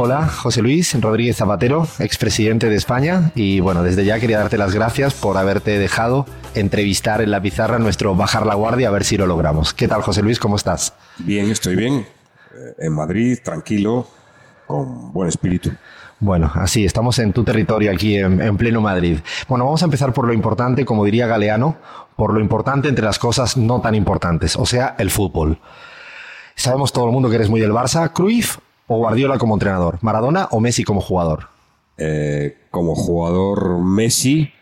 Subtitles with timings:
[0.00, 3.32] Hola, José Luis Rodríguez Zapatero, expresidente de España.
[3.34, 7.80] Y bueno, desde ya quería darte las gracias por haberte dejado entrevistar en la pizarra
[7.80, 9.74] nuestro Bajar la Guardia, a ver si lo logramos.
[9.74, 10.38] ¿Qué tal, José Luis?
[10.38, 10.94] ¿Cómo estás?
[11.18, 11.94] Bien, estoy bien.
[11.94, 14.06] Eh, En Madrid, tranquilo,
[14.68, 15.72] con buen espíritu.
[16.20, 19.18] Bueno, así, estamos en tu territorio aquí en, en, pleno Madrid.
[19.48, 21.76] Bueno, vamos a empezar por lo importante, como diría Galeano,
[22.14, 25.58] por lo importante entre las cosas no tan importantes, o sea, el fútbol.
[26.54, 28.12] Sabemos todo el mundo que eres muy del Barça.
[28.12, 29.98] ¿Cruyff o Guardiola como entrenador?
[30.02, 31.46] ¿Maradona o Messi como jugador?
[31.96, 34.52] Eh, como jugador Messi,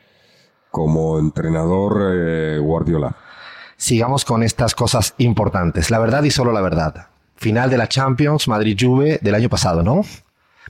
[0.70, 3.16] como entrenador eh, Guardiola.
[3.78, 5.90] Sigamos con estas cosas importantes.
[5.90, 7.08] La verdad y solo la verdad.
[7.36, 10.02] Final de la Champions, Madrid-Juve del año pasado, ¿no?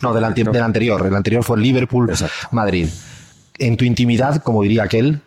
[0.03, 1.07] No, del, anti- del anterior.
[1.07, 2.89] El anterior fue Liverpool-Madrid.
[3.59, 5.23] En tu intimidad, como diría aquel,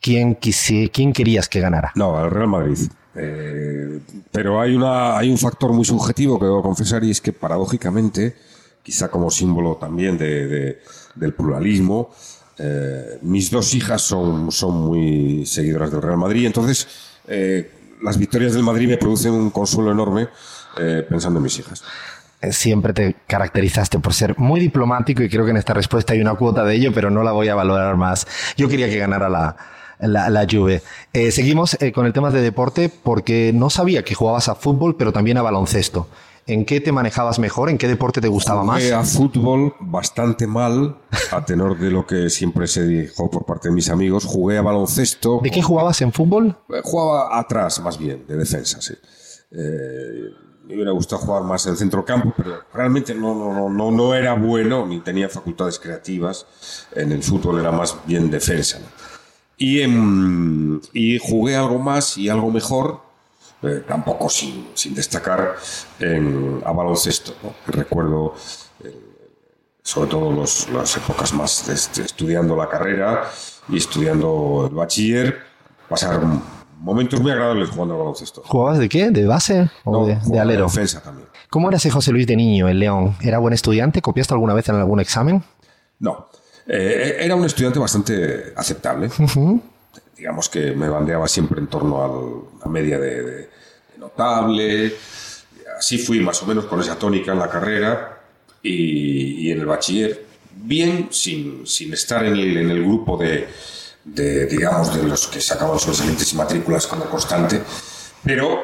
[0.00, 1.92] ¿quién, quisi- quién querías que ganara?
[1.94, 2.76] No, el Real Madrid.
[3.14, 7.32] Eh, pero hay, una, hay un factor muy subjetivo que debo confesar y es que
[7.32, 8.36] paradójicamente,
[8.82, 10.78] quizá como símbolo también de, de-
[11.16, 12.10] del pluralismo,
[12.58, 16.86] eh, mis dos hijas son, son muy seguidoras del Real Madrid, entonces
[17.26, 17.70] eh,
[18.02, 20.28] las victorias del Madrid me producen un consuelo enorme
[20.78, 21.82] eh, pensando en mis hijas.
[22.40, 26.20] Eh, Siempre te caracterizaste por ser muy diplomático y creo que en esta respuesta hay
[26.20, 28.26] una cuota de ello, pero no la voy a valorar más.
[28.56, 29.56] Yo quería que ganara la,
[30.00, 30.82] la, la Juve.
[31.12, 34.96] Eh, seguimos eh, con el tema de deporte porque no sabía que jugabas a fútbol,
[34.96, 36.08] pero también a baloncesto.
[36.46, 37.70] ¿En qué te manejabas mejor?
[37.70, 38.82] ¿En qué deporte te gustaba más?
[38.82, 40.96] Jugué a fútbol bastante mal,
[41.30, 44.24] a tenor de lo que siempre se dijo por parte de mis amigos.
[44.24, 45.40] Jugué a baloncesto.
[45.42, 46.56] ¿De qué jugabas en fútbol?
[46.70, 48.94] Eh, Jugaba atrás, más bien, de defensa, sí.
[49.52, 50.30] Eh,
[50.64, 53.90] me hubiera gustado jugar más en el centro campo, pero realmente no, no, no, no,
[53.90, 56.46] no era bueno ni tenía facultades creativas.
[56.94, 58.78] En el fútbol era más bien defensa.
[58.78, 58.86] ¿no?
[59.60, 63.02] Y, em, y jugué algo más y algo mejor,
[63.62, 65.54] eh, tampoco sin, sin destacar,
[65.98, 67.34] en, a baloncesto.
[67.42, 67.52] ¿no?
[67.66, 68.34] Recuerdo
[68.82, 68.96] eh,
[69.82, 73.24] sobre todo los- las épocas más de, este, estudiando la carrera
[73.68, 75.38] y estudiando el bachiller,
[75.90, 76.20] pasar
[76.78, 78.42] momentos muy agradables jugando al baloncesto.
[78.46, 79.10] ¿Jugabas de qué?
[79.10, 80.64] ¿De base o No, de, de alero?
[80.68, 81.28] defensa también.
[81.50, 83.14] ¿Cómo era ese José Luis de niño en León?
[83.20, 84.00] ¿Era buen estudiante?
[84.00, 85.44] ¿Copiaste alguna vez en algún examen?
[85.98, 86.28] No,
[86.72, 89.10] Eh, era un estudiante bastante aceptable.
[90.16, 92.04] Digamos que me bandeaba siempre en torno
[92.60, 93.32] a la media de, de-
[93.92, 94.94] de notable.
[95.78, 98.20] Así fui más o menos con esa tónica en la carrera
[98.62, 100.26] y, y en el bachiller.
[100.52, 103.48] Bien, sin, sin estar en el, en el grupo de,
[104.04, 107.62] de, digamos, de los que sacaban sobresalientes y matrículas como constante,
[108.22, 108.62] pero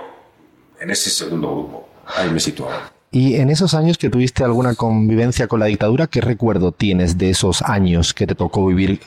[0.79, 2.93] en ese segundo grupo, ahí me situaba.
[3.13, 7.31] Y en esos años que tuviste alguna convivencia con la dictadura, ¿qué recuerdo tienes de
[7.31, 9.01] esos años que te tocó vivir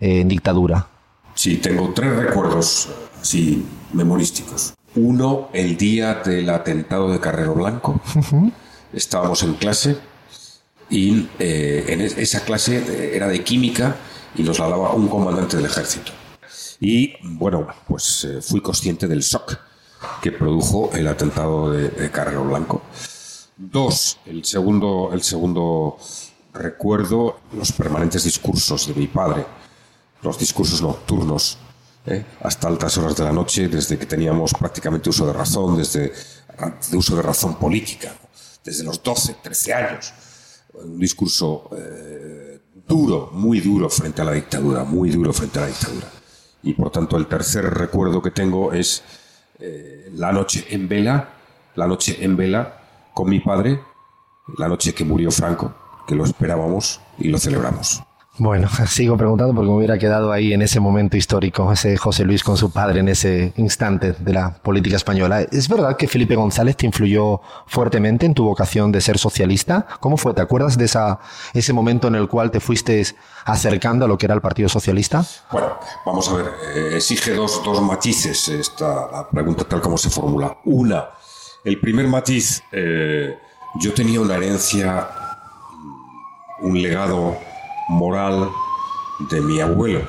[0.00, 0.86] eh, en dictadura?
[1.34, 2.88] Sí, tengo tres recuerdos
[3.20, 4.74] así memorísticos.
[4.94, 8.00] Uno, el día del atentado de Carrero Blanco.
[8.92, 9.96] Estábamos en clase
[10.88, 13.96] y eh, en es- esa clase eh, era de química
[14.36, 16.12] y nos la daba un comandante del ejército.
[16.80, 19.58] Y bueno, pues eh, fui consciente del shock
[20.22, 22.82] que produjo el atentado de, de Carrero Blanco.
[23.56, 25.98] Dos, el segundo, el segundo
[26.52, 29.44] recuerdo, los permanentes discursos de mi padre
[30.22, 31.58] los discursos nocturnos
[32.06, 32.24] ¿eh?
[32.40, 36.12] hasta altas horas de la noche, desde que teníamos prácticamente uso de razón, desde
[36.90, 38.28] de uso de razón política, ¿no?
[38.64, 40.12] desde los 12, 13 años.
[40.74, 45.68] Un discurso eh, duro, muy duro frente a la dictadura, muy duro frente a la
[45.68, 46.08] dictadura.
[46.62, 49.02] Y por tanto, el tercer recuerdo que tengo es
[49.60, 51.30] eh, la noche en vela,
[51.76, 52.80] la noche en vela
[53.16, 53.80] con mi padre,
[54.58, 55.72] la noche que murió Franco,
[56.06, 58.02] que lo esperábamos y lo celebramos.
[58.36, 62.44] Bueno, sigo preguntando porque me hubiera quedado ahí en ese momento histórico, ese José Luis
[62.44, 65.40] con su padre en ese instante de la política española.
[65.40, 69.86] ¿Es verdad que Felipe González te influyó fuertemente en tu vocación de ser socialista?
[69.98, 70.34] ¿Cómo fue?
[70.34, 71.18] ¿Te acuerdas de esa,
[71.54, 73.02] ese momento en el cual te fuiste
[73.46, 75.24] acercando a lo que era el Partido Socialista?
[75.50, 80.58] Bueno, vamos a ver, eh, exige dos, dos matices esta pregunta tal como se formula.
[80.66, 81.06] Una,
[81.66, 83.36] el primer matiz, eh,
[83.80, 85.08] yo tenía una herencia,
[86.60, 87.36] un legado
[87.88, 88.48] moral
[89.28, 90.08] de mi abuelo.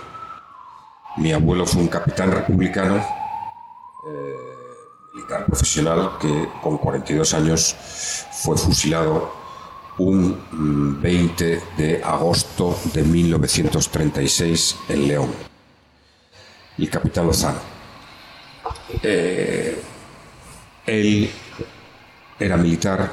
[1.18, 4.36] Mi abuelo fue un capitán republicano, eh,
[5.16, 7.76] militar profesional, que con 42 años
[8.44, 9.34] fue fusilado
[9.98, 15.32] un 20 mm, de agosto de 1936 en León.
[16.78, 17.58] El capitán Lozano.
[19.02, 19.82] Eh,
[20.86, 21.32] él
[22.40, 23.12] era militar,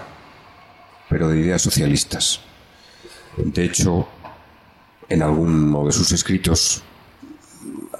[1.08, 2.40] pero de ideas socialistas.
[3.36, 4.08] De hecho,
[5.08, 6.82] en alguno de sus escritos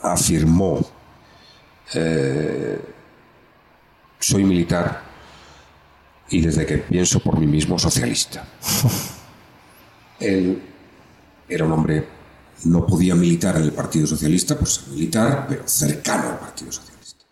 [0.03, 0.81] afirmó,
[1.95, 2.79] eh,
[4.19, 5.03] soy militar
[6.29, 8.47] y desde que pienso por mí mismo socialista.
[10.21, 10.63] Él
[11.49, 12.07] era un hombre,
[12.65, 17.25] no podía militar en el Partido Socialista, pues militar, pero cercano al Partido Socialista.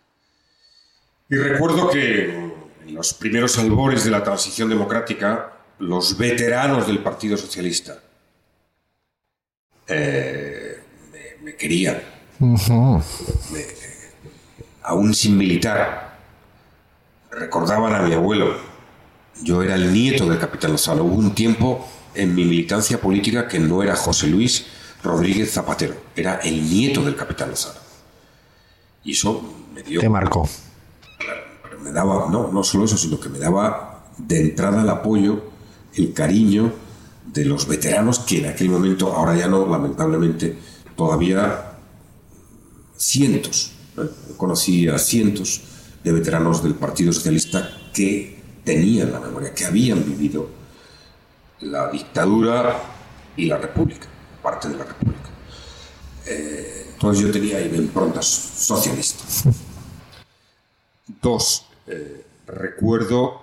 [1.30, 2.51] Y recuerdo que
[2.86, 7.98] en los primeros albores de la transición democrática, los veteranos del Partido Socialista
[9.86, 10.78] eh,
[11.42, 12.00] me, querían.
[14.82, 16.18] aún sin militar,
[17.30, 18.56] recordaban a mi abuelo.
[19.42, 21.02] Yo era el nieto del capitán Lozano.
[21.04, 24.66] Hubo un tiempo en mi militancia política que no era José Luis
[25.02, 27.80] Rodríguez Zapatero, era el nieto del capitán Lozano.
[29.04, 29.42] Y eso
[29.74, 30.00] me dio...
[30.00, 30.48] Te marcó.
[31.82, 35.42] Me daba, no, no solo eso, sino que me daba de entrada el apoyo,
[35.94, 36.72] el cariño
[37.26, 40.56] de los veteranos que en aquel momento, ahora ya no, lamentablemente,
[40.96, 41.72] todavía
[42.96, 43.72] cientos,
[44.36, 45.62] conocí a cientos
[46.04, 50.48] de veteranos del Partido Socialista que tenían la memoria, que habían vivido
[51.60, 52.80] la dictadura
[53.36, 54.06] y la república,
[54.42, 55.30] parte de la república.
[56.26, 59.44] Eh, entonces yo tenía ahí improntas socialistas.
[61.20, 63.42] Dos, eh, recuerdo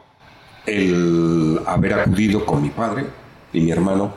[0.66, 3.06] el haber acudido con mi padre,
[3.54, 4.14] y mi hermano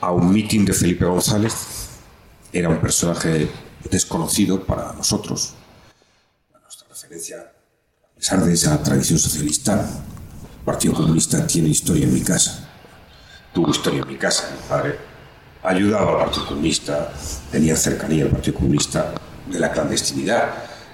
[0.00, 1.54] a un meeting de Felipe González.
[2.52, 3.48] Era un personaje
[3.90, 5.54] desconocido para nosotros.
[6.62, 12.20] nuestra referencia, a pesar de esa tradición socialista, el Partido Comunista tiene historia en mi
[12.20, 12.68] casa.
[13.54, 14.50] Tuvo historia en mi casa.
[14.50, 14.98] Mi padre
[15.62, 17.12] ayudaba al Partido Comunista,
[17.50, 19.14] tenía cercanía al Partido Comunista
[19.46, 20.50] de la clandestinidad,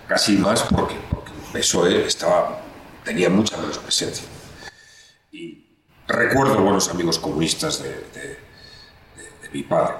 [0.06, 1.27] casi más porque, porque
[1.58, 2.60] PSOE estaba,
[3.04, 4.26] tenía mucha menos presencia.
[5.32, 5.68] Y
[6.08, 8.38] Recuerdo buenos amigos comunistas de,
[9.52, 9.94] mi padre.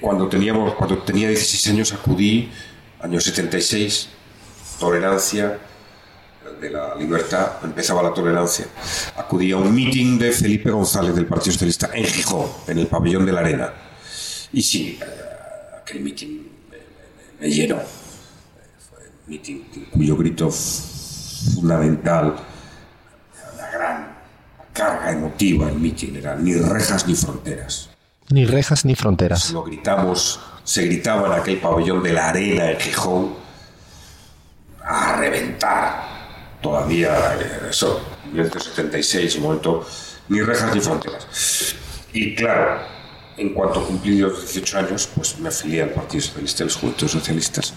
[0.00, 2.50] cuando, teníamos, cuando tenía 16 años acudí,
[3.00, 4.08] año 76,
[4.78, 5.58] tolerancia
[6.58, 8.66] de la libertad, empezaba la tolerancia.
[9.16, 13.26] Acudí a un meeting de Felipe González del Partido Socialista en Gijón, en el pabellón
[13.26, 13.72] de la Arena.
[14.54, 15.04] Y sí, eh,
[15.82, 16.48] aquel meeting
[17.38, 17.78] me, llenó.
[19.92, 22.36] Cuyo grito fundamental,
[23.56, 24.16] la gran
[24.72, 27.90] carga emotiva en mi general, ni rejas ni fronteras.
[28.30, 29.50] Ni rejas ni fronteras.
[29.52, 33.34] Lo gritamos, se gritaba en aquel pabellón de la arena en Gijón
[34.84, 36.10] a reventar.
[36.60, 38.00] Todavía, eh, eso,
[38.32, 39.86] 1976, un momento,
[40.28, 41.74] ni rejas ni fronteras.
[42.12, 42.82] Y claro,
[43.36, 47.74] en cuanto cumplí los 18 años, pues me afilié al Partido Socialista, los Juventudes Socialistas.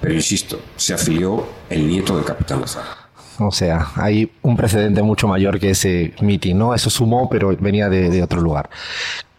[0.00, 3.06] Pero insisto, se afilió el nieto del capitán Lozano.
[3.38, 6.74] O sea, hay un precedente mucho mayor que ese meeting, ¿no?
[6.74, 8.70] Eso sumó, pero venía de, otro lugar.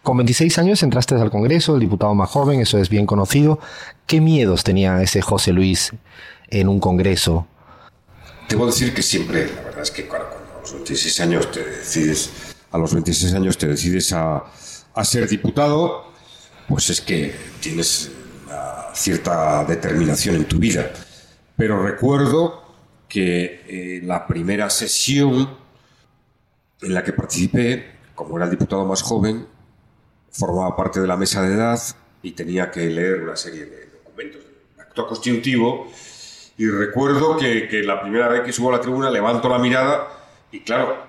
[0.02, 3.58] Con 26 años entraste al Congreso, el diputado más joven, eso es bien conocido.
[4.06, 5.92] ¿Qué miedos tenía ese José Luis
[6.48, 7.46] en un Congreso?
[8.48, 12.30] Debo decir que siempre, la verdad es que cuando, a los 26 años te decides,
[12.70, 14.44] a los 26 años te decides a,
[14.94, 16.12] a ser diputado,
[16.68, 18.10] pues es que tienes
[18.46, 20.90] una cierta determinación en tu vida.
[21.56, 22.62] Pero recuerdo
[23.08, 25.48] que eh, la primera sesión
[26.82, 29.46] en la que participé, como era el diputado más joven,
[30.30, 31.80] formaba parte de la mesa de edad
[32.22, 34.42] y tenía que leer una serie de documentos
[34.76, 35.90] de acto constitutivo.
[36.58, 40.08] Y recuerdo que, que la primera vez que subo a la tribuna levanto la mirada
[40.50, 41.07] y claro,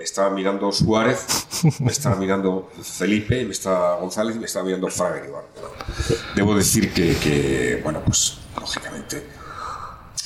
[0.00, 1.26] me estaba mirando Suárez,
[1.80, 5.20] me estaba mirando Felipe, me estaba González y me estaba mirando Fraga
[6.34, 9.26] Debo decir que, bueno, pues lógicamente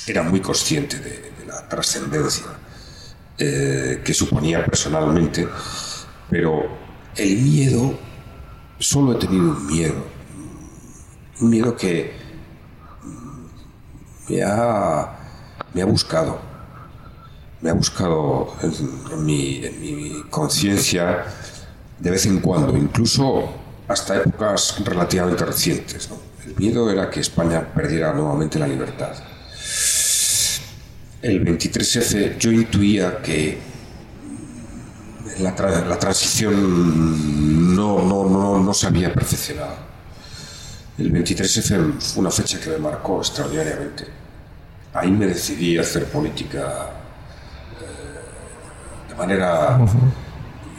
[0.07, 2.45] era muy consciente de, la trascendencia
[3.37, 5.45] eh, que suponía personalmente,
[6.29, 6.69] pero
[7.17, 7.99] el miedo,
[8.79, 10.05] solo he tenido un miedo,
[11.41, 12.13] un miedo que
[14.29, 15.17] me ha,
[15.73, 16.54] me ha buscado,
[17.65, 21.25] me ha buscado en, mi, en mi conciencia
[21.99, 23.49] de vez en cuando, incluso
[23.87, 26.09] hasta épocas relativamente recientes.
[26.45, 29.15] El miedo era que España perdiera nuevamente la libertad
[31.25, 33.57] el 23F yo intuía que
[35.39, 35.55] la,
[35.97, 39.75] transición no, no, no, se había perfeccionado.
[40.99, 44.05] El 23F fue una fecha que me marcó extraordinariamente.
[44.93, 46.91] Ahí me decidí a hacer política
[49.15, 49.79] de manera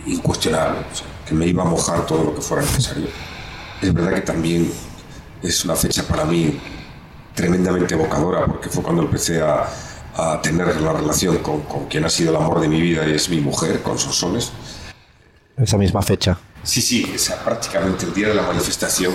[0.07, 0.79] incuestionable,
[1.27, 3.09] que me iba a mojar todo lo que fuera necesario.
[3.81, 4.71] Es verdad que también
[5.43, 6.59] es una fecha para mí
[7.35, 9.67] tremendamente evocadora, porque fue cuando empecé a,
[10.17, 13.13] a tener la relación con, con, quien ha sido el amor de mi vida y
[13.13, 14.53] es mi mujer, con Sonsones.
[15.57, 16.39] Esa misma fecha.
[16.63, 19.13] Sí, sí, esa, prácticamente el día de la manifestación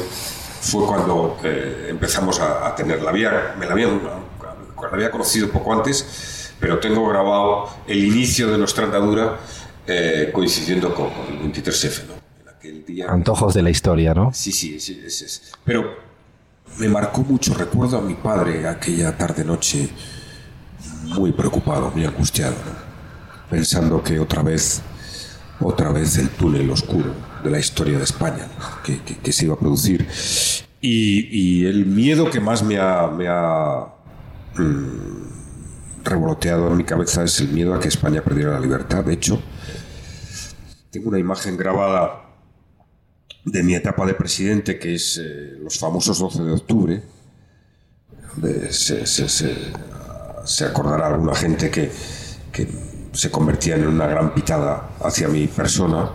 [0.61, 3.09] fue cuando eh, empezamos a, a tenerla.
[3.09, 8.57] Había, me la había, la había conocido poco antes, pero tengo grabado el inicio de
[8.59, 9.39] nuestra andadura
[9.87, 12.13] eh, coincidiendo con, con, el 23F, ¿no?
[12.41, 13.07] En aquel día.
[13.09, 14.31] Antojos de la historia, ¿no?
[14.31, 15.01] Sí, sí, sí.
[15.03, 15.51] Es, es.
[15.65, 15.97] Pero
[16.77, 17.55] me marcó mucho.
[17.55, 19.89] Recuerdo a mi padre aquella tarde-noche
[21.05, 22.91] muy preocupado, muy angustiado, ¿no?
[23.49, 24.81] pensando que otra vez,
[25.59, 27.11] otra vez el túnel oscuro
[27.43, 28.47] de la historia de España
[28.83, 30.07] que, que, que, se iba a producir.
[30.79, 33.87] Y, y, el miedo que más me ha, me ha
[34.55, 35.40] mmm,
[36.03, 39.03] revoloteado en mi cabeza es el miedo a que España perdiera la libertad.
[39.03, 39.41] De hecho,
[40.91, 42.21] tengo una imagen grabada
[43.45, 47.03] de mi etapa de presidente, que es eh, los famosos 12 de octubre.
[48.35, 51.91] De, se, acordará alguna gente que,
[53.13, 56.11] se convertía en una gran pitada hacia mi persona.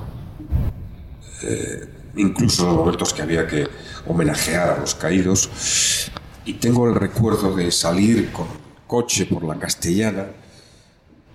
[1.43, 3.69] Eh, incluso los momentos que había que
[4.07, 6.11] homenajear a los caídos.
[6.45, 8.47] Y tengo el recuerdo de salir con
[8.87, 10.27] coche por la castellana,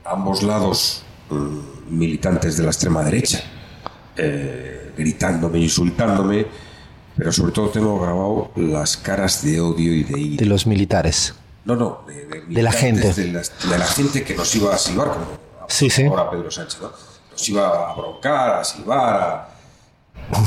[0.06, 3.44] ambos lados mmm, militantes de la extrema derecha,
[4.18, 6.46] eh, gritándome, insultándome,
[7.16, 10.44] pero sobre todo tengo grabado las caras de odio y de ira.
[10.44, 11.36] De los militares.
[11.66, 13.14] No, no, de, de, de la gente.
[13.14, 15.26] De, la gente que nos iba a silbar, como
[15.68, 16.06] sí, sí.
[16.06, 16.92] ahora Pedro Sánchez, ¿no?
[17.32, 19.48] Nos iba a broncar, a silbar, a...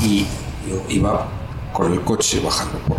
[0.01, 0.25] y
[0.67, 1.27] yo iba
[1.71, 2.97] con el coche bajando por,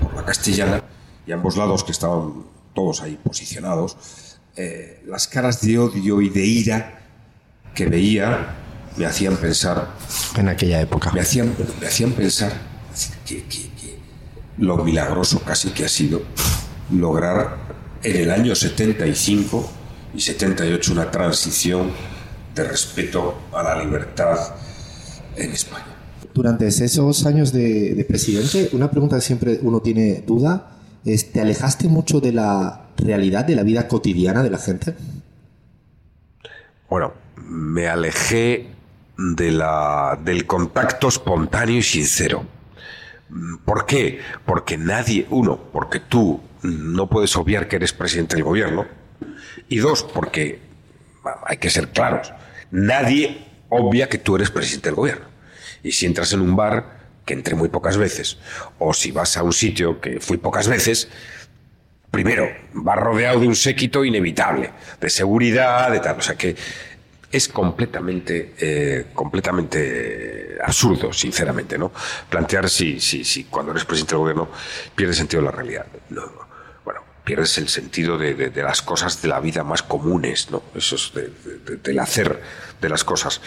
[0.00, 0.82] por la castellana
[1.26, 2.44] y a ambos lados que estaban
[2.76, 3.96] todos ahí posicionados,
[4.54, 7.00] eh, las caras de odio y de ira
[7.74, 8.54] que veía
[8.96, 9.88] me hacían pensar
[10.36, 12.52] en aquella época me hacían, me hacían pensar
[13.26, 13.98] que, que, que,
[14.58, 16.22] lo milagroso casi que ha sido
[16.92, 17.58] lograr
[18.02, 19.70] en el año 75
[20.14, 21.90] y 78 una transición
[22.54, 24.38] de respeto a la libertad
[25.36, 25.94] en España.
[26.32, 30.75] Durante esos años de, de presidente, una pregunta que siempre uno tiene duda
[31.32, 34.94] ¿te alejaste mucho de la realidad, de la vida cotidiana de la gente?
[36.90, 38.66] Bueno, me alejé
[39.16, 42.44] de la, del contacto espontáneo y sincero.
[43.64, 44.20] ¿Por qué?
[44.44, 48.86] Porque nadie, uno, porque tú no puedes obviar que eres presidente del gobierno,
[49.68, 50.60] y dos, porque
[51.46, 52.32] hay que ser claros,
[52.70, 55.26] nadie obvia que tú eres presidente del gobierno.
[55.82, 56.95] Y si entras en un bar,
[57.26, 58.38] que entré muy pocas veces,
[58.78, 61.08] o si vas a un sitio que fui pocas veces,
[62.10, 66.18] primero, vas rodeado de un séquito inevitable, de seguridad, de tal.
[66.18, 66.56] O sea que
[67.30, 71.92] es completamente, eh, completamente absurdo, sinceramente, ¿no?
[72.30, 74.48] Plantear si, si, si cuando eres presidente del gobierno
[74.94, 75.86] pierdes sentido la realidad.
[76.10, 76.22] No,
[76.84, 80.62] bueno, pierdes el sentido de, de, las cosas de la vida más comunes, ¿no?
[80.76, 82.40] Eso es de, del hacer
[82.80, 83.40] de las cosas.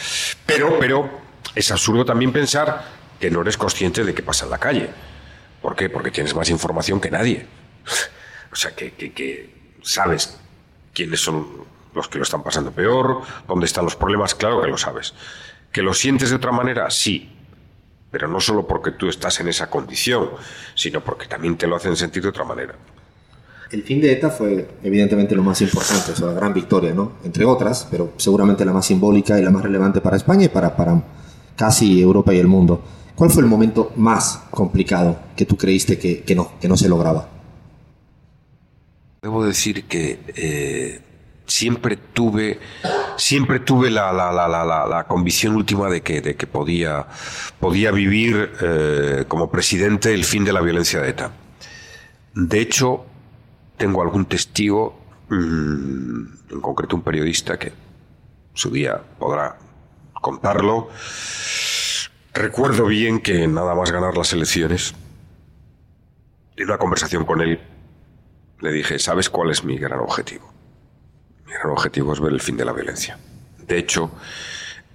[0.46, 1.10] Pero, pero
[1.56, 4.90] es absurdo también pensar que no eres consciente de qué pasa en la calle.
[5.62, 5.90] ¿Por qué?
[5.90, 7.46] Porque tienes más información que nadie.
[8.52, 10.40] O sea, que, que, que sabes
[10.92, 11.46] quiénes son
[11.94, 15.14] los que lo están pasando peor, dónde están los problemas, claro que lo sabes.
[15.72, 16.90] ¿Que lo sientes de otra manera?
[16.90, 17.30] Sí.
[18.10, 20.30] Pero no solo porque tú estás en esa condición,
[20.74, 22.74] sino porque también te lo hacen sentir de otra manera.
[23.72, 27.20] El fin de ETA fue evidentemente lo más importante, o sea, la gran victoria, ¿no?
[27.24, 30.76] Entre otras, pero seguramente la más simbólica y la más relevante para España y para,
[30.76, 31.04] para
[31.56, 32.82] casi Europa y el mundo.
[33.20, 37.28] ¿Cuál fue el momento más complicado que tú creíste que, no, que no se lograba?
[39.22, 41.02] Debo decir que eh,
[41.46, 42.62] siempre tuve,
[43.18, 47.08] siempre tuve la, la, la, la, la convicción última de que, de que podía,
[47.60, 51.34] podía vivir eh, como presidente el fin de la violencia de ETA.
[52.36, 53.06] De hecho,
[53.76, 54.98] tengo algún testigo,
[55.28, 56.22] mmm,
[56.52, 57.74] en concreto un periodista que
[58.54, 59.58] su día podrá
[60.14, 60.88] contarlo.
[62.34, 64.94] Recuerdo bien que nada más ganar las elecciones,
[66.56, 67.60] en una conversación con él,
[68.60, 70.52] le dije, ¿sabes cuál es mi gran objetivo?
[71.48, 73.18] Mi gran objetivo es ver el fin de la violencia.
[73.58, 74.12] De hecho,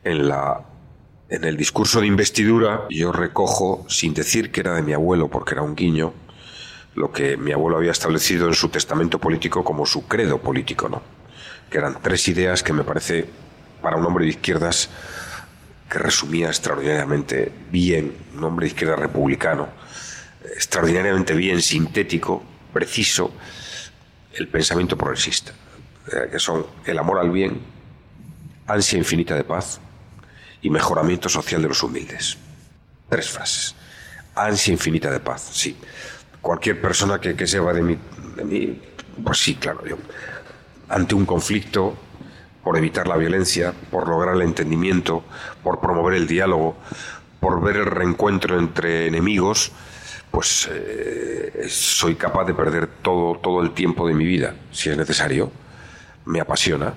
[0.05, 0.61] en, la,
[1.29, 5.55] en el discurso de investidura yo recojo, sin decir que era de mi abuelo, porque
[5.55, 6.12] era un guiño,
[6.95, 11.03] lo que mi abuelo había establecido en su testamento político como su credo político, ¿no?
[11.69, 13.29] Que eran tres ideas que me parece,
[13.83, 14.88] para un hombre de izquierdas,
[15.94, 19.68] que resumía extraordinariamente bien, un hombre de izquierda republicano,
[20.56, 23.32] extraordinariamente bien, sintético, preciso
[24.32, 25.52] el pensamiento progresista,
[26.32, 27.60] que son el amor al bien,
[28.66, 29.78] ansia infinita de paz
[30.62, 32.38] y mejoramiento social de los humildes.
[33.08, 33.76] Tres frases.
[34.34, 35.76] Ansia infinita de paz, sí.
[36.40, 37.96] Cualquier persona que, que se va de mí,
[38.34, 38.82] de mí,
[39.22, 39.96] pues sí, claro, yo.
[40.88, 41.96] Ante un conflicto,
[42.64, 45.23] por evitar la violencia, por lograr el entendimiento,
[45.62, 46.76] por promover el diálogo,
[47.38, 49.71] por ver el reencuentro entre enemigos,
[50.30, 54.97] pues eh, soy capaz de perder todo, todo el tiempo de mi vida, si es
[54.97, 55.52] necesario.
[56.25, 56.94] Me apasiona.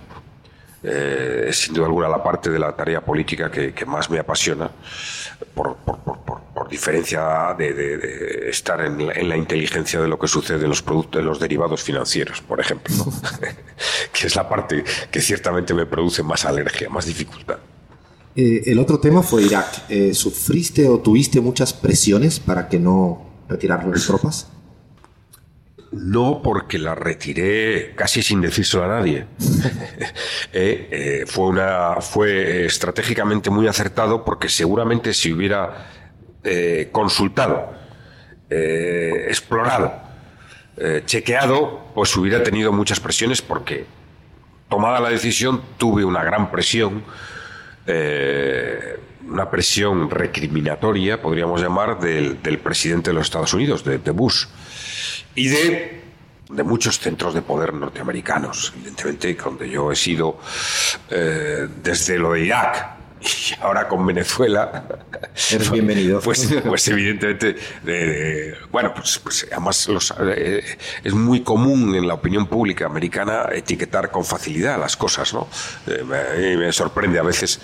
[0.82, 4.72] Eh, es sin duda alguna la parte de la tarea política que, más me apasiona,
[5.54, 5.78] por,
[6.68, 11.40] diferencia de, estar en la, inteligencia de lo que sucede en los productos, en los
[11.40, 12.94] derivados financieros, por ejemplo,
[14.14, 17.58] que es la parte que ciertamente me produce más alergia, más dificultad.
[18.36, 19.88] Eh, el otro tema fue Irak.
[20.14, 24.48] ¿Sufriste o tuviste muchas presiones para que no retirar las tropas?
[25.92, 29.26] No, porque la retiré casi sin decírselo a nadie.
[30.54, 36.07] Eh, eh, fue, una, fue estratégicamente muy acertado porque seguramente si hubiera
[36.48, 37.74] eh, consultado,
[38.50, 39.94] explorado,
[41.06, 43.86] chequeado, pues hubiera tenido muchas presiones porque
[44.70, 47.04] tomada la decisión tuve una gran presión
[49.28, 54.46] una presión recriminatoria, podríamos llamar, del, presidente de los Estados Unidos, de, Bush,
[55.36, 56.02] y de,
[56.64, 60.40] muchos centros de poder norteamericanos, evidentemente, donde yo he sido
[61.10, 64.86] eh, desde lo de Irak, y ahora con Venezuela.
[65.52, 66.20] Eres bienvenido.
[66.22, 67.56] Pues, pues evidentemente,
[68.72, 70.64] bueno, pues, pues además eh,
[71.04, 75.48] es muy común en la opinión pública americana etiquetar con facilidad las cosas, ¿no?
[75.88, 77.60] Eh, me sorprende a veces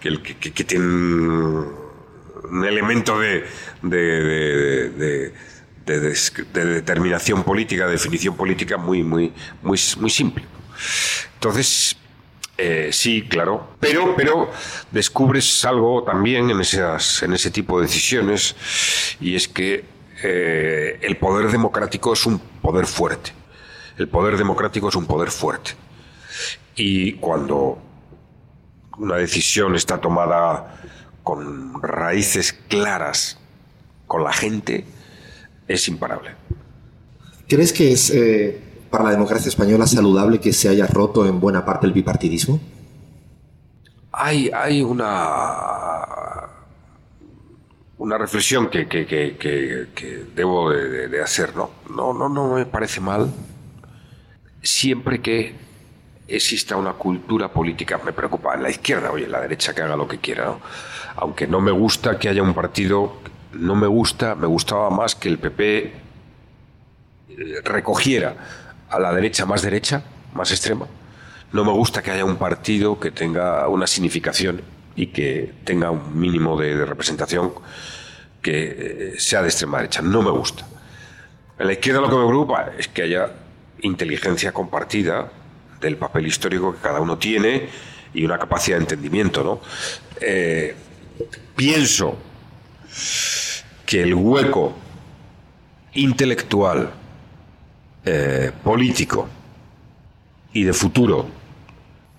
[0.00, 3.44] que, tiene un elemento de,
[3.82, 5.32] de,
[6.52, 10.44] determinación política, de definición política muy, muy, muy, muy simple.
[11.34, 11.96] Entonces,
[12.62, 14.50] eh, sí, claro, pero, pero
[14.90, 18.54] descubres algo también en, esas, en ese tipo de decisiones
[19.18, 19.82] y es que
[20.22, 23.32] eh, el poder democrático es un poder fuerte.
[23.96, 25.70] El poder democrático es un poder fuerte.
[26.76, 27.78] Y cuando
[28.98, 30.82] una decisión está tomada
[31.22, 33.38] con raíces claras
[34.06, 34.84] con la gente,
[35.66, 36.32] es imparable.
[37.48, 41.64] ¿Crees que es eh, para la democracia española saludable que se haya roto en buena
[41.64, 42.60] parte el bipartidismo?
[44.12, 46.48] Hay, hay una,
[47.98, 48.84] una reflexión que,
[50.34, 51.70] debo de, de, hacer, ¿no?
[51.88, 53.32] No, no, no me parece mal
[54.62, 55.54] siempre que
[56.26, 58.00] exista una cultura política.
[58.04, 60.56] Me preocupa en la izquierda, oye, en la derecha que haga lo que quiera.
[61.16, 63.20] Aunque no me gusta que haya un partido,
[63.52, 65.78] no me gusta, me gustaba más que el PP
[67.28, 68.36] eh, recogiera
[68.90, 70.02] a la derecha más derecha,
[70.34, 70.86] más extrema.
[71.52, 74.62] No me gusta que haya un partido que tenga una significación
[74.94, 77.52] y que tenga un mínimo de, representación
[78.42, 80.02] que eh, sea de extrema derecha.
[80.02, 80.66] No me gusta.
[81.58, 83.30] En la izquierda lo que me preocupa es que haya
[83.82, 85.30] inteligencia compartida
[85.80, 87.68] del papel histórico que cada uno tiene
[88.12, 89.42] y una capacidad de entendimiento.
[89.42, 89.60] ¿no?
[90.20, 90.74] Eh,
[91.56, 92.16] pienso
[93.86, 94.74] que el hueco
[95.94, 96.90] intelectual,
[98.02, 99.28] eh, político
[100.54, 101.28] y de futuro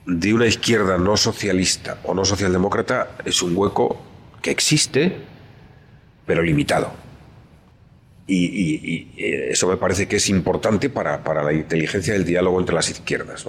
[0.05, 3.99] de una izquierda no socialista o no socialdemócrata es un hueco
[4.43, 5.17] que existe,
[6.27, 6.93] pero limitado.
[8.27, 12.75] Y, eh, eso me parece que es importante para, para, la inteligencia del diálogo entre
[12.75, 13.43] las izquierdas.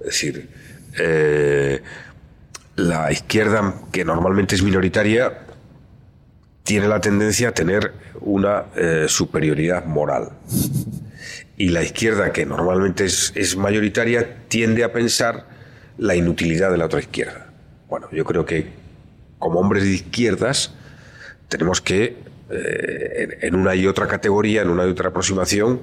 [0.00, 0.50] Es decir,
[0.98, 1.82] eh,
[2.76, 5.38] la izquierda, que normalmente es minoritaria,
[6.62, 8.66] tiene la tendencia a tener una
[9.08, 10.32] superioridad moral.
[11.56, 15.46] Y la izquierda, que normalmente es, es mayoritaria, tiende a pensar
[15.98, 17.52] la inutilidad de la otra izquierda.
[17.88, 18.66] Bueno, yo creo que
[19.38, 20.74] como hombres de izquierdas
[21.48, 22.16] tenemos que
[22.50, 25.80] eh, en, una y otra categoría, en una y otra aproximación,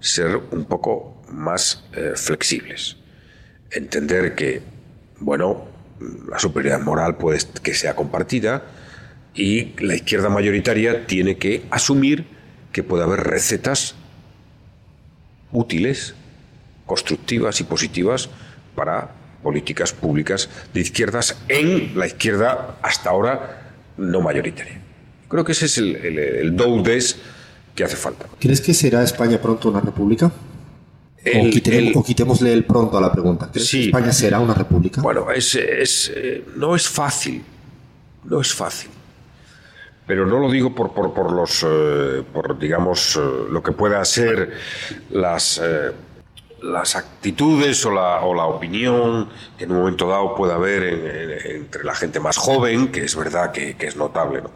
[0.00, 2.96] ser un poco más eh, flexibles.
[3.70, 4.62] Entender que,
[5.18, 5.66] bueno,
[6.28, 8.64] la superioridad moral puede que sea compartida
[9.34, 12.26] y la izquierda mayoritaria tiene que asumir
[12.72, 13.94] que puede haber recetas
[15.56, 16.14] útiles,
[16.84, 18.28] constructivas y positivas
[18.74, 19.10] para
[19.42, 24.80] políticas públicas de izquierdas en la izquierda hasta ahora no mayoritaria.
[25.28, 26.56] Creo que ese es el, el,
[27.74, 28.26] que hace falta.
[28.38, 30.30] ¿Crees que será España pronto una república?
[31.94, 33.50] o, quitémosle el pronto a la pregunta.
[33.52, 35.00] ¿Crees que España será una república?
[35.00, 37.42] Bueno, es, es, eh, no es fácil.
[38.24, 38.90] No es fácil.
[40.06, 44.04] Pero no lo digo por, por, por los, eh, por digamos, eh, lo que pueda
[44.04, 44.52] ser
[45.10, 45.60] las,
[46.62, 50.82] las actitudes o la, o la, opinión que en un momento dado puede haber
[51.46, 54.50] entre la gente más joven, que es verdad que, que es notable, ¿no?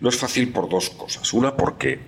[0.00, 1.30] No es fácil por dos cosas.
[1.34, 2.00] Una, porque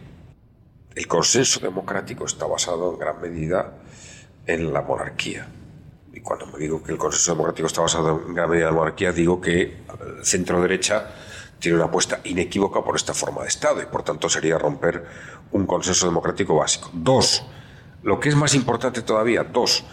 [0.95, 3.75] el consenso democrático está basado en gran medida
[4.47, 5.47] en la monarquía.
[6.13, 8.81] Y cuando me digo que el consenso democrático está basado en gran medida en la
[8.81, 9.63] monarquía, digo que
[10.19, 11.15] el centro derecha
[11.63, 15.05] tiene una apuesta inequívoca por esta forma de Estado y por tanto sería romper
[15.53, 16.91] un consenso democrático básico.
[16.93, 17.47] Dos,
[18.03, 19.85] lo que es más importante todavía, dos,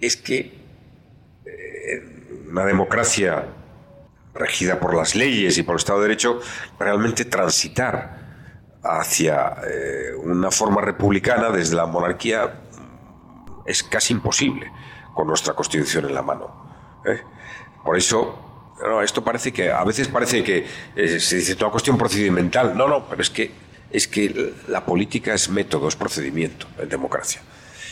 [0.00, 0.56] es que
[1.44, 3.44] eh, una democracia
[4.34, 6.40] regida por las leyes y por el Estado de Derecho,
[6.78, 12.60] realmente transitar hacia eh, una forma republicana desde la monarquía
[13.64, 14.70] es casi imposible
[15.12, 17.02] con nuestra constitución en la mano.
[17.04, 17.20] ¿eh?
[17.82, 18.45] Por eso
[19.02, 22.76] esto parece que a veces parece que eh, se dice toda cuestión procedimental.
[22.76, 23.50] No, no, pero es que
[23.90, 27.40] es que la política es método, es procedimiento en democracia.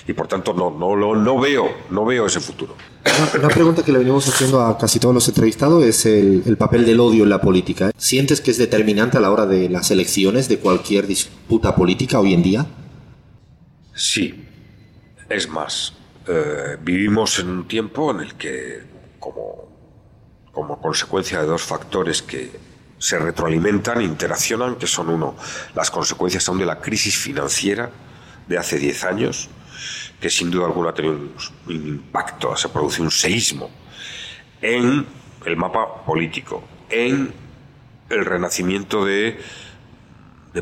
[0.06, 2.76] Y por tanto no, no, no, veo, no veo ese futuro.
[3.38, 6.84] Una pregunta que le venimos haciendo a casi todos los entrevistados es el, el papel
[6.84, 7.90] del odio en la política.
[7.96, 12.34] ¿Sientes que es determinante a la hora de las elecciones de cualquier disputa política hoy
[12.34, 12.66] en día?
[13.94, 14.44] Sí,
[15.28, 15.94] es más,
[16.26, 18.82] eh, vivimos en un tiempo en el que,
[19.18, 19.63] como,
[20.54, 22.50] como consecuencia de dos factores que
[22.98, 25.36] se retroalimentan, interaccionan, que son uno,
[25.74, 27.90] las consecuencias aún de la crisis financiera
[28.46, 29.50] de hace 10 años,
[30.20, 31.34] que sin duda alguna ha tenido un,
[31.66, 33.70] impacto, se produce un seísmo
[34.62, 35.06] en
[35.44, 37.34] el mapa político, en
[38.08, 39.38] el renacimiento de,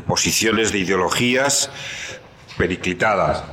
[0.05, 1.69] posiciones, de ideologías
[2.57, 3.43] periclitadas,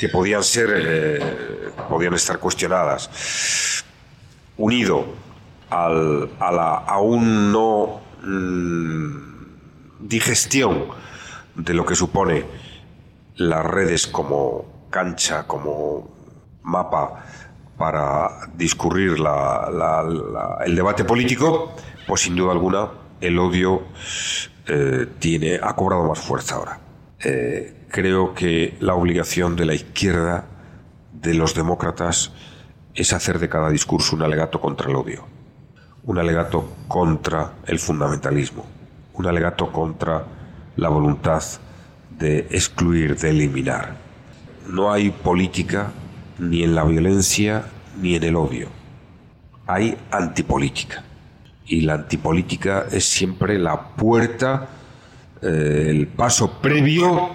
[0.00, 3.84] que podían ser, eh, podían estar cuestionadas,
[4.58, 5.06] unido
[5.70, 10.86] al, a la aún no mm, digestión
[11.54, 12.44] de lo que supone
[13.36, 16.10] las redes como cancha, como
[16.62, 17.24] mapa
[17.76, 19.16] para discurrir
[20.66, 21.72] el debate político,
[22.06, 22.88] pues sin duda alguna
[23.20, 23.82] el odio
[24.66, 26.80] eh, tiene, ha cobrado más fuerza ahora.
[27.22, 30.46] Eh, creo que la obligación de la izquierda,
[31.12, 32.32] de los demócratas,
[32.98, 35.24] es hacer de cada discurso un alegato contra el odio,
[36.02, 38.66] un alegato contra el fundamentalismo,
[39.14, 40.24] un alegato contra
[40.74, 41.42] la voluntad
[42.18, 43.96] de excluir, de eliminar.
[44.68, 45.92] No hay política
[46.40, 47.66] ni en la violencia
[48.00, 48.68] ni en el odio.
[49.68, 51.04] Hay antipolítica.
[51.66, 54.66] Y la antipolítica es siempre la puerta,
[55.40, 57.30] eh, el paso previo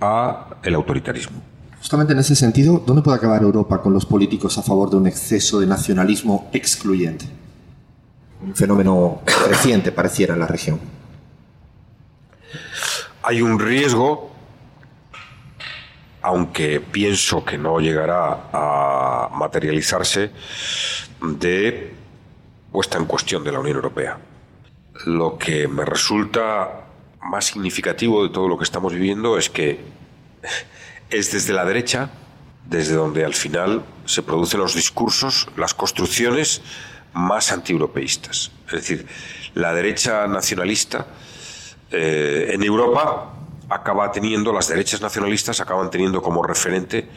[0.00, 1.47] a el autoritarismo.
[1.78, 5.06] Justamente en ese sentido, ¿dónde puede acabar Europa con los políticos a favor de un
[5.06, 7.26] exceso de nacionalismo excluyente?
[8.42, 10.80] Un fenómeno reciente pareciera en la región.
[13.22, 14.30] Hay un riesgo,
[16.22, 20.30] aunque pienso que no llegará a materializarse,
[21.20, 21.94] de
[22.72, 24.18] puesta en cuestión de la Unión Europea.
[25.06, 26.86] Lo que me resulta
[27.22, 29.80] más significativo de todo lo que estamos viviendo es que
[31.10, 32.10] es desde la derecha,
[32.68, 36.62] desde donde al final se producen los discursos, las construcciones
[37.14, 38.52] más antieuropeístas.
[38.66, 39.06] Es decir,
[39.54, 41.06] la derecha nacionalista
[41.90, 43.34] eh, en Europa
[43.70, 47.08] acaba teniendo, las derechas nacionalistas acaban teniendo como referente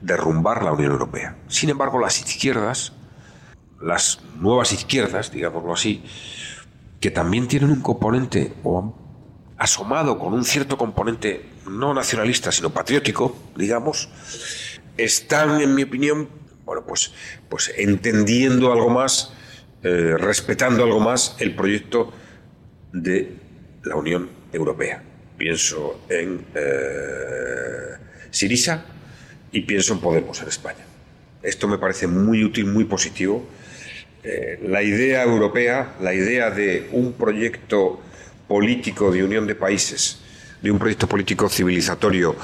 [0.00, 1.36] derrumbar la Unión Europea.
[1.48, 2.92] Sin embargo, las izquierdas,
[3.80, 6.02] las nuevas izquierdas, digámoslo así,
[7.00, 8.94] que también tienen un componente o
[9.60, 14.08] asomado con un cierto componente no nacionalista, sino patriótico, digamos,
[14.96, 16.30] están, en mi opinión,
[16.64, 17.12] bueno, pues,
[17.50, 19.34] pues entendiendo algo más,
[19.82, 22.10] eh, respetando algo más el proyecto
[22.94, 23.36] de
[23.84, 25.02] la Unión Europea.
[25.36, 27.98] Pienso en eh,
[28.30, 28.86] Sirisa
[29.52, 30.86] y pienso en Podemos en España.
[31.42, 33.46] Esto me parece muy útil, muy positivo.
[34.24, 38.00] Eh, la idea europea, la idea de un proyecto
[38.50, 40.18] político de unión de países,
[40.60, 42.34] de un proyecto político civilizatorio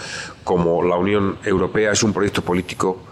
[0.45, 3.03] como la Unión Europea, es un proyecto político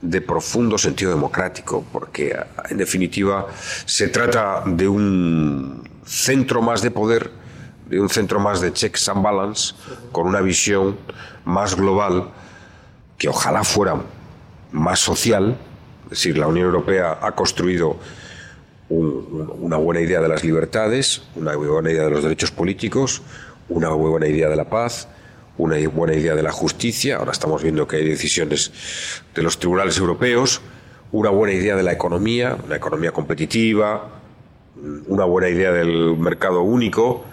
[0.00, 2.34] de profundo sentido democrático, porque
[2.70, 3.48] en definitiva
[3.84, 7.30] se trata de un centro más de poder,
[7.90, 9.74] de un centro más de checks and balance,
[10.10, 10.96] con una visión
[11.44, 12.30] más global,
[13.18, 14.00] que ojalá fuera
[14.70, 15.58] más social,
[16.04, 17.98] es decir, la Unión Europea ha construido
[18.92, 23.22] una buena idea de las libertades, una buena idea de los derechos políticos,
[23.68, 25.08] una buena idea de la paz,
[25.58, 27.16] una buena idea de la justicia.
[27.16, 28.72] Ahora estamos viendo que hay decisiones
[29.34, 30.60] de los tribunales europeos,
[31.10, 34.08] una buena idea de la economía, una economía competitiva,
[35.06, 37.24] una buena idea del mercado único,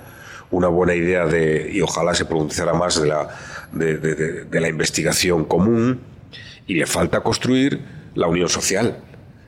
[0.52, 3.30] una buena idea de, y ojalá se pronunciara más, de la
[3.72, 6.02] de, la investigación común
[6.67, 7.80] y le falta construir
[8.15, 8.98] la unión social.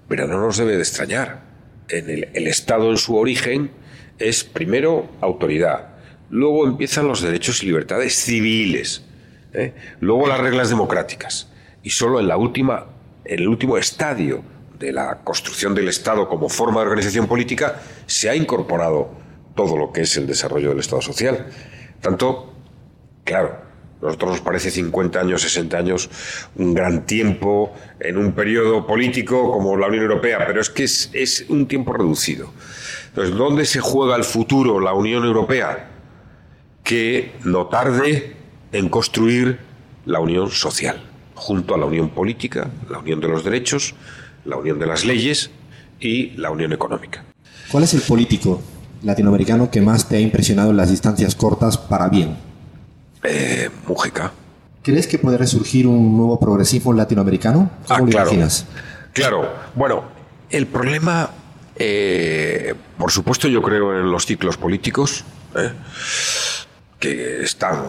[0.08, 1.51] Pero no nos debe de extrañar.
[1.92, 3.72] En el, Estado en su origen
[4.18, 5.90] es primero autoridad,
[6.30, 9.04] luego empiezan los derechos y libertades civiles,
[9.54, 9.74] ¿eh?
[10.00, 11.52] luego las reglas democráticas
[11.84, 12.86] y solo en la última,
[13.26, 14.44] en el último estadio
[14.80, 19.12] de la construcción del Estado como forma de organización política se ha incorporado
[19.56, 21.48] todo lo que es el desarrollo del Estado social.
[22.00, 22.54] Tanto,
[23.24, 23.71] claro,
[24.02, 26.10] nosotros nos parece 50 años, 60 años
[26.56, 31.10] un gran tiempo en un periodo político como la Unión Europea, pero es que es,
[31.14, 32.52] es un tiempo reducido.
[33.10, 35.90] Entonces, ¿dónde se juega el futuro la Unión Europea?
[36.84, 38.36] Que no tarde
[38.72, 39.60] en construir
[40.06, 41.04] la unión social,
[41.36, 43.94] junto a la unión política, la unión de los derechos,
[44.46, 45.52] la unión de las leyes
[46.00, 47.24] y la unión económica.
[47.72, 48.62] ¿Cuál es el político
[49.04, 52.51] latinoamericano que más te ha impresionado en las distancias cortas para bien?
[53.24, 54.32] Eh, Mujica.
[54.84, 57.70] ¿Crees que puede resurgir un nuevo progresismo latinoamericano?
[57.88, 58.66] ¿Cómo ah, lo imaginas?
[59.14, 59.48] Claro.
[59.76, 60.06] Bueno,
[60.50, 61.30] el problema,
[61.76, 65.24] eh, por supuesto, yo creo en los ciclos políticos
[65.56, 65.72] eh,
[67.00, 67.84] que están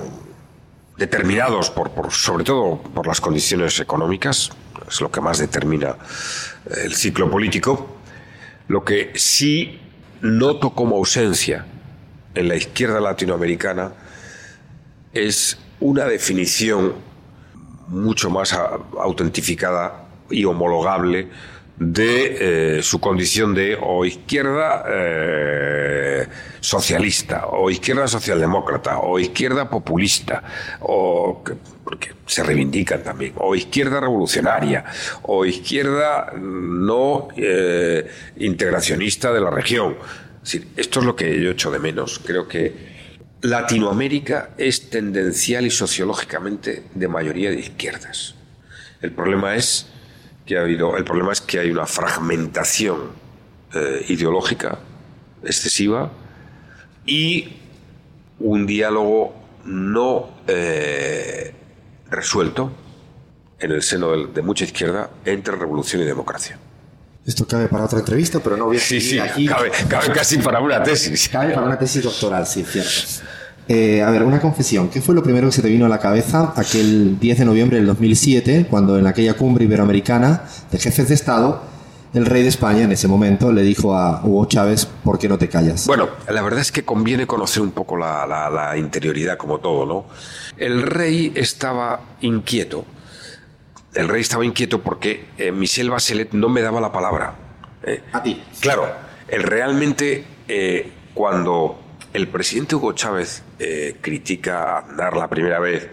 [0.99, 4.51] determinados por, por, sobre todo por las condiciones económicas,
[4.87, 5.97] es lo que más determina
[6.85, 7.97] el ciclo político.
[8.69, 9.81] Lo que sí
[10.21, 11.65] noto como ausencia
[12.35, 13.93] en la izquierda latinoamericana
[15.13, 16.95] es una definición
[17.89, 21.29] mucho más autentificada y homologable
[21.79, 26.27] de eh, su condición de o izquierda eh,
[26.61, 30.43] socialista, o izquierda socialdemócrata, o izquierda populista,
[30.81, 31.43] o
[31.83, 34.85] porque se reivindican también, o izquierda revolucionaria,
[35.23, 39.97] o izquierda no eh, integracionista de la región.
[40.77, 42.21] esto es lo que yo echo de menos.
[42.25, 42.93] Creo que
[43.43, 48.37] Latinoamérica es tendencial y sociológicamente de mayoría de izquierdas.
[49.01, 49.89] El problema es
[50.47, 53.11] que ha habido, el problema es que hay una fragmentación
[53.75, 54.79] eh, ideológica
[55.43, 56.13] excesiva
[57.05, 57.57] y
[58.39, 61.53] un diálogo no eh,
[62.11, 62.73] resuelto
[63.59, 66.59] en el seno de, mucha izquierda entre revolución y democracia.
[67.25, 70.61] Esto cabe para otra entrevista, pero no voy a Sí, sí, Cabe, cabe, casi para
[70.61, 71.29] una tesis.
[71.29, 72.91] Cabe para una tesis doctoral, sí, cierto.
[73.69, 74.89] Eh, a ver, una confesión.
[74.89, 77.77] ¿Qué fue lo primero que se te vino a la cabeza aquel 10 de noviembre
[77.79, 81.63] del 2007, cuando en aquella cumbre iberoamericana de jefes de Estado,
[82.13, 85.39] el rey de España en ese momento le dijo a Hugo Chávez, ¿por qué no
[85.39, 85.87] te callas?
[85.87, 90.05] Bueno, la verdad es que conviene conocer un poco la, interioridad como todo, ¿no?
[90.59, 92.85] El rey estaba inquieto.
[93.95, 97.35] El rey estaba inquieto porque eh, Michel Bachelet no me daba la palabra.
[97.83, 98.03] ¿eh?
[98.13, 98.43] a ti.
[98.61, 98.87] Claro,
[99.29, 100.25] él realmente
[101.15, 105.89] cuando el presidente Hugo Chávez eh, critica a Aznar la primera vez,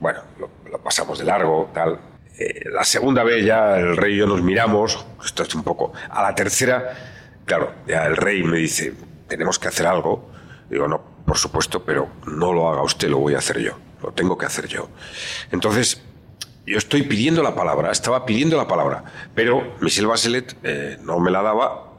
[0.00, 1.98] bueno, lo, pasamos de largo, tal.
[2.38, 5.92] Eh, la segunda vez ya el rey y yo nos miramos, esto es un poco.
[6.10, 8.92] A la tercera, claro, ya el rey me dice,
[9.28, 10.30] tenemos que hacer algo.
[10.68, 14.12] Digo, no, por supuesto, pero no lo haga usted, lo voy a hacer yo, lo
[14.12, 14.88] tengo que hacer yo.
[15.52, 16.02] Entonces,
[16.66, 21.30] yo estoy pidiendo la palabra, estaba pidiendo la palabra, pero Michel Bachelet eh, no me
[21.30, 21.92] la daba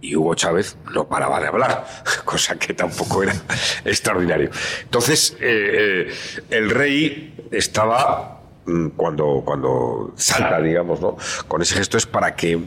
[0.00, 1.86] y Hugo Chávez no paraba de hablar,
[2.24, 3.34] cosa que tampoco era
[3.84, 4.50] extraordinario.
[4.82, 11.16] Entonces, eh, eh, el rey estaba, mm, cuando, cuando salta, digamos, ¿no?
[11.48, 12.60] con ese gesto es para que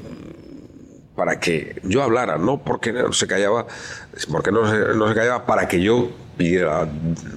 [1.18, 3.66] para que yo hablara, no porque no se callaba,
[4.32, 6.88] porque no se, no se callaba, para que yo pidiera,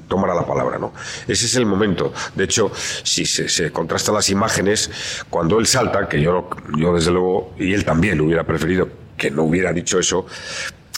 [0.06, 0.92] tomara la palabra, ¿no?
[1.26, 2.12] Ese es el momento.
[2.34, 4.90] De hecho, si se, contrastan las imágenes,
[5.30, 9.44] cuando él salta, que yo, yo desde luego, y él también hubiera preferido que no
[9.44, 10.26] hubiera dicho eso,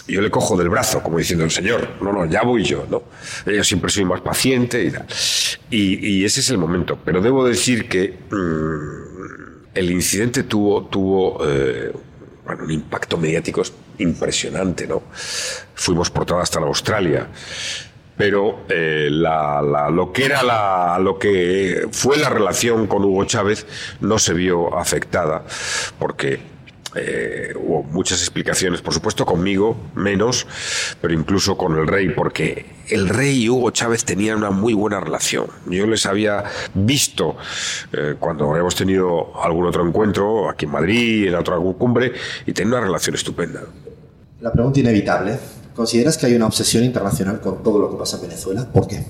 [0.09, 3.05] yo le cojo del brazo, como diciendo, el señor, no, no, ya voy yo, ¿no?
[3.47, 5.07] Yo siempre soy más paciente y tal.
[5.71, 6.99] Y, ese es el momento.
[7.05, 11.93] Pero debo decir que mm, el incidente tuvo, tuvo eh,
[12.47, 13.63] un impacto mediático
[13.99, 15.03] impresionante, ¿no?
[15.75, 17.29] Fuimos portadas hasta la Australia.
[18.17, 23.67] Pero eh, lo que era la, lo que fue la relación con Hugo Chávez
[24.01, 25.45] no se vio afectada
[25.99, 26.52] porque
[26.95, 30.47] eh, hubo muchas explicaciones, por supuesto conmigo menos,
[31.01, 35.01] pero incluso con el rey, porque el rey y Hugo Chávez tenían una muy buena
[35.01, 35.47] relación.
[35.67, 37.37] Yo les había visto
[37.93, 42.13] eh, cuando hemos tenido algún otro encuentro aquí en Madrid, en otra cumbre,
[42.47, 43.63] y tenían una relación estupenda.
[44.41, 45.39] La pregunta inevitable.
[45.75, 48.69] ¿Consideras que hay una obsesión internacional con todo lo que pasa en Venezuela?
[48.71, 49.07] ¿Por qué?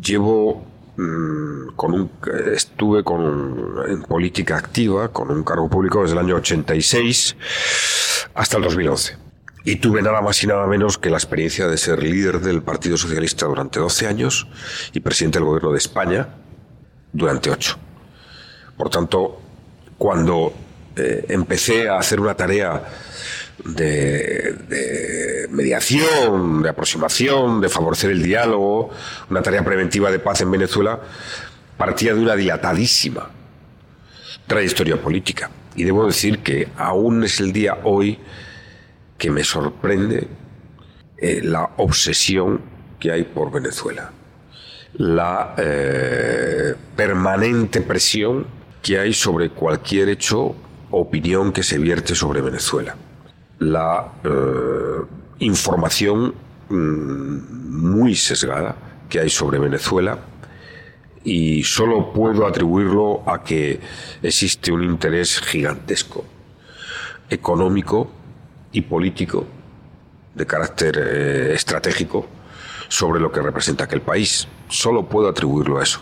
[0.00, 0.64] Llevo
[0.96, 2.10] Mm, con un,
[2.52, 7.36] estuve con, en política activa, con un cargo público desde el año 86
[8.34, 9.18] hasta el 2011.
[9.66, 12.96] y tuve nada más y nada menos que la experiencia de ser líder del Partido
[12.98, 14.46] Socialista durante 12 años
[14.92, 16.28] y presidente del Gobierno de España
[17.12, 17.76] durante 8.
[18.76, 19.40] Por tanto,
[19.96, 20.52] cuando
[20.96, 22.84] eh, empecé a hacer una tarea
[23.62, 28.90] de, mediación, de aproximación, de favorecer el diálogo,
[29.30, 31.00] una tarea preventiva de paz en Venezuela,
[31.76, 33.30] partía de una dilatadísima
[34.46, 35.50] trayectoria política.
[35.76, 38.18] Y debo decir que aún es el día hoy
[39.18, 40.28] que me sorprende
[41.16, 42.60] eh, la obsesión
[42.98, 44.10] que hay por Venezuela,
[44.94, 48.46] la eh, permanente presión
[48.82, 50.54] que hay sobre cualquier hecho
[50.90, 52.96] opinión que se vierte sobre Venezuela
[53.58, 55.02] la eh,
[55.40, 56.34] información
[56.68, 58.76] mm, muy sesgada
[59.08, 60.18] que hay sobre Venezuela
[61.24, 63.80] y solo puedo atribuirlo a que
[64.22, 66.24] existe un interés gigantesco
[67.30, 68.10] económico
[68.72, 69.46] y político
[70.34, 72.26] de carácter eh, estratégico
[72.88, 74.46] sobre lo que representa aquel país.
[74.68, 76.00] Solo puedo atribuirlo a eso.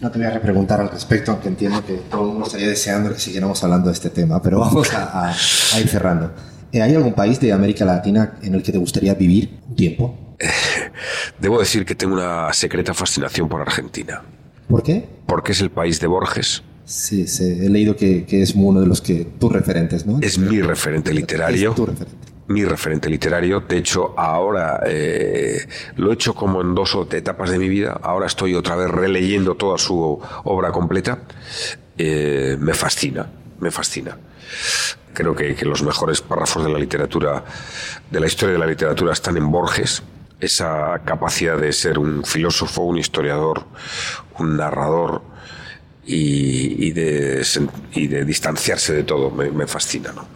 [0.00, 3.12] No te voy a repreguntar al respecto, aunque entiendo que todo el mundo estaría deseando
[3.12, 5.32] que siguiéramos hablando de este tema, pero vamos a,
[5.80, 6.32] ir cerrando.
[6.70, 10.36] Eh, ¿Hay algún país de América Latina en el que te gustaría vivir un tiempo?
[11.40, 14.22] Debo decir que tengo una secreta fascinación por Argentina.
[14.68, 15.08] ¿Por qué?
[15.26, 16.62] Porque es el país de Borges.
[16.84, 20.20] Sí, sí he leído que, que, es uno de los que tus referentes, ¿no?
[20.22, 21.70] Es mi referente literario.
[21.70, 23.60] Es tu referente mi referente literario.
[23.60, 27.98] De hecho, ahora eh, lo he hecho como en dos etapas de mi vida.
[28.02, 31.20] Ahora estoy otra vez releyendo toda su obra completa.
[31.96, 33.26] Eh, me fascina,
[33.60, 34.16] me fascina.
[35.12, 37.44] Creo que, que, los mejores párrafos de la literatura,
[38.10, 40.02] de la historia de la literatura, están en Borges.
[40.40, 43.64] Esa capacidad de ser un filósofo, un historiador,
[44.38, 45.22] un narrador,
[46.08, 47.46] y, de,
[47.92, 49.30] y de distanciarse de todo.
[49.30, 50.12] Me, fascina.
[50.12, 50.26] ¿no?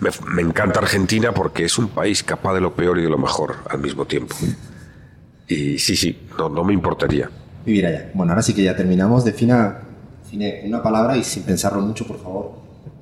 [0.00, 3.56] Me, encanta Argentina porque es un país capaz de lo peor y de lo mejor
[3.68, 4.34] al mismo tiempo.
[5.46, 7.30] Y sí, sí, no, no me importaría.
[7.66, 8.10] Vivir allá.
[8.14, 9.24] Bueno, ahora sí que ya terminamos.
[9.24, 9.80] Defina,
[10.24, 12.52] define una palabra y sin pensarlo mucho, por favor.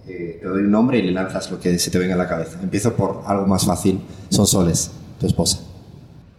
[0.08, 2.28] Eh, te doy un nombre y le lanzas lo que se te venga a la
[2.28, 2.58] cabeza.
[2.60, 4.00] Empiezo por algo más fácil.
[4.30, 5.60] Son Soles, tu esposa.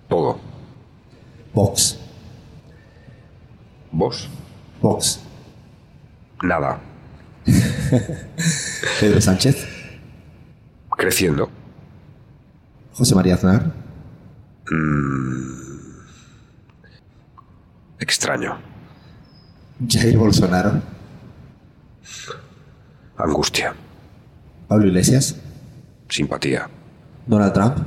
[0.09, 0.39] Todo.
[1.53, 1.99] Vox.
[3.91, 4.27] ¿Vos?
[4.81, 5.19] Vox.
[6.43, 6.79] Nada.
[8.99, 9.78] Pedro Sánchez.
[10.99, 11.49] Creciendo.
[12.91, 13.71] José María Aznar.
[14.69, 15.93] Mm.
[17.99, 18.57] Extraño.
[19.87, 20.81] Jair Bolsonaro.
[23.15, 23.73] Angustia.
[24.67, 25.37] Pablo Iglesias.
[26.09, 26.69] Simpatía.
[27.25, 27.77] Donald Trump.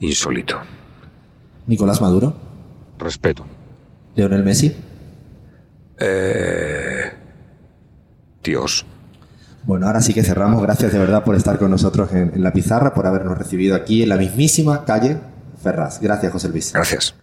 [0.00, 0.58] Insólito.
[1.66, 2.34] Nicolás Maduro.
[2.98, 3.44] Respeto.
[4.14, 4.74] Leonel Messi.
[5.98, 7.12] Eh,
[8.42, 8.86] Dios.
[9.66, 10.62] Bueno, ahora sí que cerramos.
[10.62, 14.02] Gracias de verdad por estar con nosotros en, en la pizarra, por habernos recibido aquí
[14.04, 15.18] en la mismísima calle
[15.62, 16.00] Ferraz.
[16.00, 16.72] Gracias, José Luis.
[16.72, 17.16] Gracias.